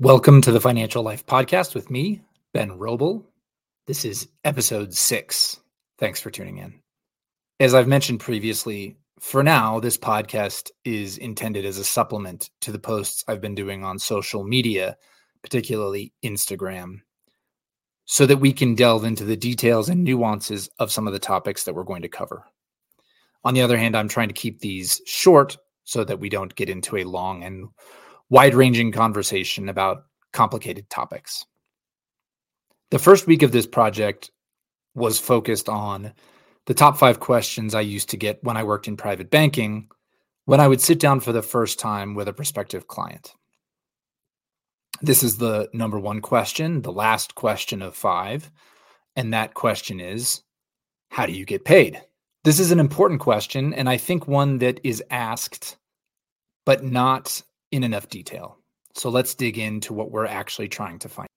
[0.00, 2.20] Welcome to the Financial Life Podcast with me,
[2.54, 3.24] Ben Roble.
[3.88, 5.58] This is episode six.
[5.98, 6.80] Thanks for tuning in.
[7.58, 12.78] As I've mentioned previously, for now, this podcast is intended as a supplement to the
[12.78, 14.96] posts I've been doing on social media,
[15.42, 17.00] particularly Instagram,
[18.04, 21.64] so that we can delve into the details and nuances of some of the topics
[21.64, 22.44] that we're going to cover.
[23.42, 26.70] On the other hand, I'm trying to keep these short so that we don't get
[26.70, 27.70] into a long and
[28.30, 31.44] wide ranging conversation about complicated topics.
[32.90, 34.30] The first week of this project
[34.94, 36.12] was focused on
[36.66, 39.88] the top five questions I used to get when I worked in private banking
[40.48, 43.34] when I would sit down for the first time with a prospective client.
[45.02, 48.50] This is the number one question, the last question of five.
[49.14, 50.42] And that question is
[51.10, 52.02] How do you get paid?
[52.44, 55.76] This is an important question, and I think one that is asked,
[56.64, 58.58] but not in enough detail.
[58.94, 61.28] So let's dig into what we're actually trying to find.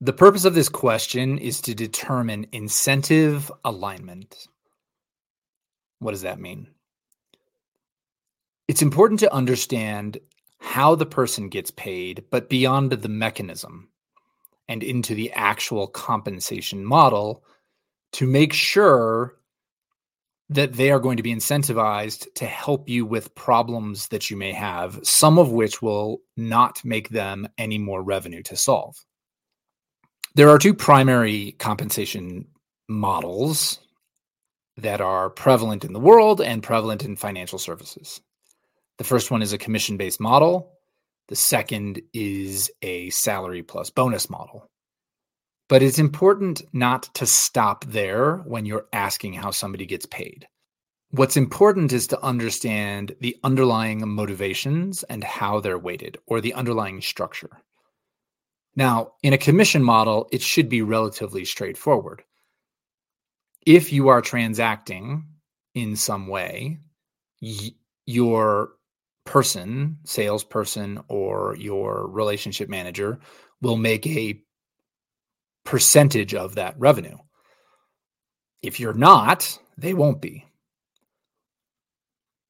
[0.00, 4.46] The purpose of this question is to determine incentive alignment.
[5.98, 6.68] What does that mean?
[8.68, 10.18] It's important to understand
[10.58, 13.88] how the person gets paid, but beyond the mechanism
[14.68, 17.42] and into the actual compensation model
[18.12, 19.37] to make sure
[20.50, 24.52] that they are going to be incentivized to help you with problems that you may
[24.52, 28.96] have, some of which will not make them any more revenue to solve.
[30.34, 32.46] There are two primary compensation
[32.88, 33.80] models
[34.78, 38.20] that are prevalent in the world and prevalent in financial services.
[38.96, 40.72] The first one is a commission based model,
[41.28, 44.70] the second is a salary plus bonus model.
[45.68, 50.48] But it's important not to stop there when you're asking how somebody gets paid.
[51.10, 57.00] What's important is to understand the underlying motivations and how they're weighted or the underlying
[57.00, 57.50] structure.
[58.76, 62.22] Now, in a commission model, it should be relatively straightforward.
[63.66, 65.24] If you are transacting
[65.74, 66.78] in some way,
[67.42, 67.72] y-
[68.06, 68.70] your
[69.24, 73.18] person, salesperson, or your relationship manager
[73.60, 74.40] will make a
[75.68, 77.18] percentage of that revenue.
[78.62, 80.46] If you're not, they won't be.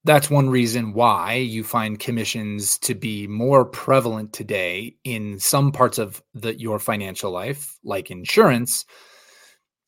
[0.04, 5.98] That's one reason why you find commissions to be more prevalent today in some parts
[5.98, 8.84] of the, your financial life, like insurance,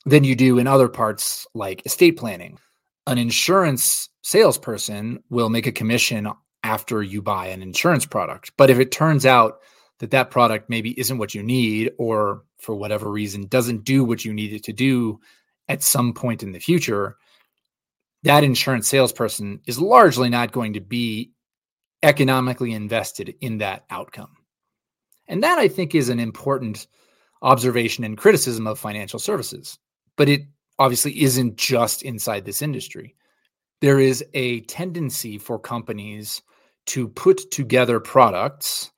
[0.05, 2.59] than you do in other parts, like estate planning.
[3.07, 6.29] An insurance salesperson will make a commission
[6.65, 8.51] after you buy an insurance product.
[8.57, 9.61] But if it turns out
[10.01, 14.25] that that product maybe isn't what you need or for whatever reason doesn't do what
[14.25, 15.21] you need it to do
[15.69, 17.17] at some point in the future
[18.23, 21.33] that insurance salesperson is largely not going to be
[22.03, 24.37] economically invested in that outcome.
[25.29, 26.87] And that i think is an important
[27.43, 29.79] observation and criticism of financial services
[30.17, 30.43] but it
[30.79, 33.15] obviously isn't just inside this industry.
[33.81, 36.43] There is a tendency for companies
[36.87, 38.91] to put together products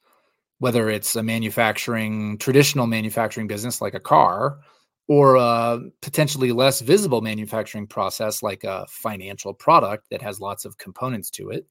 [0.62, 4.60] whether it's a manufacturing, traditional manufacturing business like a car,
[5.08, 10.78] or a potentially less visible manufacturing process like a financial product that has lots of
[10.78, 11.66] components to it,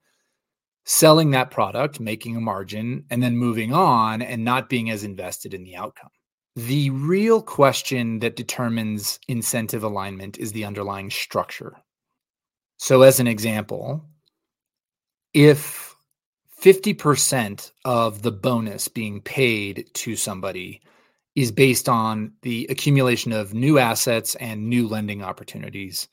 [0.83, 5.53] selling that product, making a margin, and then moving on and not being as invested
[5.53, 6.09] in the outcome.
[6.57, 11.77] The real question that determines incentive alignment is the underlying structure.
[12.75, 14.05] So, as an example,
[15.33, 15.90] if
[16.61, 20.81] 50% of the bonus being paid to somebody
[21.35, 26.07] is based on the accumulation of new assets and new lending opportunities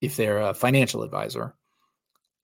[0.00, 1.54] if they're a financial advisor.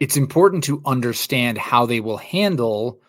[0.00, 3.00] It's important to understand how they will handle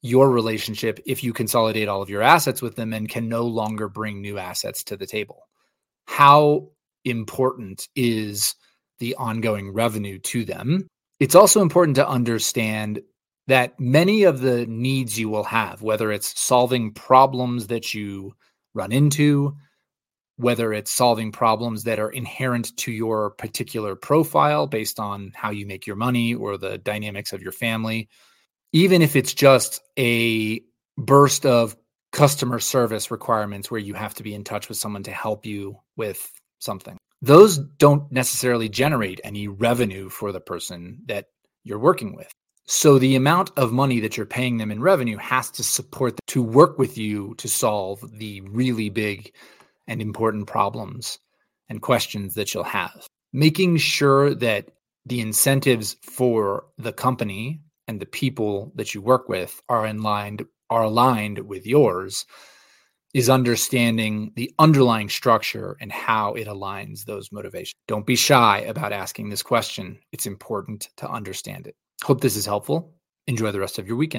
[0.00, 3.88] your relationship if you consolidate all of your assets with them and can no longer
[3.88, 5.48] bring new assets to the table.
[6.06, 6.68] How
[7.04, 8.54] important is
[8.98, 10.86] the ongoing revenue to them?
[11.20, 13.00] It's also important to understand
[13.48, 18.34] that many of the needs you will have, whether it's solving problems that you
[18.74, 19.56] run into,
[20.36, 25.66] whether it's solving problems that are inherent to your particular profile based on how you
[25.66, 28.08] make your money or the dynamics of your family,
[28.72, 30.60] even if it's just a
[30.98, 31.74] burst of
[32.12, 35.76] customer service requirements where you have to be in touch with someone to help you
[35.96, 36.98] with something.
[37.22, 41.26] Those don't necessarily generate any revenue for the person that
[41.64, 42.30] you're working with.
[42.70, 46.18] So the amount of money that you're paying them in revenue has to support them,
[46.26, 49.32] to work with you to solve the really big
[49.86, 51.18] and important problems
[51.70, 53.06] and questions that you'll have.
[53.32, 54.68] Making sure that
[55.06, 60.40] the incentives for the company and the people that you work with are in line
[60.68, 62.26] are aligned with yours
[63.14, 67.80] is understanding the underlying structure and how it aligns those motivations.
[67.86, 69.98] Don't be shy about asking this question.
[70.12, 71.74] It's important to understand it.
[72.04, 72.94] Hope this is helpful.
[73.26, 74.16] Enjoy the rest of your weekend.